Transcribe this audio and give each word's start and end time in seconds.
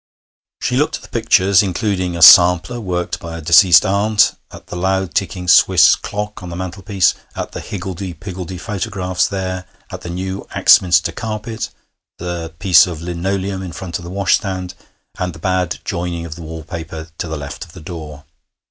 She 0.59 0.77
looked 0.77 0.95
at 0.95 1.03
the 1.03 1.09
pictures, 1.09 1.61
including 1.61 2.17
a 2.17 2.23
sampler 2.23 2.79
worked 2.81 3.19
by 3.19 3.37
a 3.37 3.41
deceased 3.41 3.85
aunt, 3.85 4.33
at 4.49 4.65
the 4.65 4.75
loud 4.75 5.13
ticking 5.13 5.47
Swiss 5.47 5.95
clock 5.95 6.41
on 6.41 6.49
the 6.49 6.55
mantelpiece, 6.55 7.13
at 7.35 7.51
the 7.51 7.59
higgledy 7.59 8.13
piggledy 8.15 8.57
photographs 8.57 9.27
there, 9.27 9.65
at 9.91 10.01
the 10.01 10.09
new 10.09 10.47
Axminster 10.55 11.11
carpet, 11.11 11.69
the 12.17 12.51
piece 12.57 12.87
of 12.87 13.03
linoleum 13.03 13.61
in 13.61 13.73
front 13.73 13.99
of 13.99 14.03
the 14.03 14.09
washstand, 14.09 14.73
and 15.19 15.33
the 15.33 15.37
bad 15.37 15.77
joining 15.85 16.25
of 16.25 16.33
the 16.33 16.41
wallpaper 16.41 17.09
to 17.19 17.27
the 17.27 17.37
left 17.37 17.63
of 17.63 17.73
the 17.73 17.79
door. 17.81 18.23